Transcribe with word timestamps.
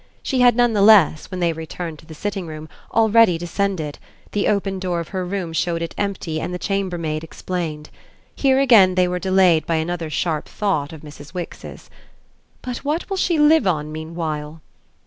She 0.23 0.39
had 0.39 0.55
none 0.55 0.73
the 0.73 0.81
less, 0.81 1.29
when 1.29 1.41
they 1.41 1.53
returned 1.53 1.99
to 1.99 2.07
the 2.07 2.15
sitting 2.15 2.47
room, 2.47 2.67
already 2.91 3.37
descended; 3.37 3.99
the 4.31 4.47
open 4.47 4.79
door 4.79 4.99
of 4.99 5.09
her 5.09 5.23
room 5.23 5.53
showed 5.53 5.83
it 5.83 5.93
empty 5.95 6.41
and 6.41 6.51
the 6.51 6.57
chambermaid 6.57 7.23
explained. 7.23 7.91
Here 8.35 8.57
again 8.59 8.95
they 8.95 9.07
were 9.07 9.19
delayed 9.19 9.67
by 9.67 9.75
another 9.75 10.09
sharp 10.09 10.49
thought 10.49 10.91
of 10.91 11.01
Mrs. 11.01 11.35
Wix's. 11.35 11.91
"But 12.63 12.77
what 12.77 13.11
will 13.11 13.17
she 13.17 13.37
live 13.37 13.67
on 13.67 13.91
meanwhile?" 13.91 14.63